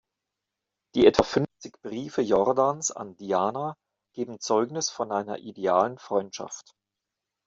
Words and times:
Die 0.95 1.05
etwa 1.05 1.21
fünfzig 1.21 1.79
Briefe 1.83 2.23
Jordans 2.23 2.89
an 2.89 3.15
Diana 3.17 3.75
geben 4.15 4.39
Zeugnis 4.39 4.89
von 4.89 5.11
einer 5.11 5.37
idealen 5.37 5.99
Freundschaft. 5.99 6.73